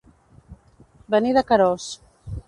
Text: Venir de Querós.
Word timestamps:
Venir 1.15 1.33
de 1.37 1.43
Querós. 1.51 1.91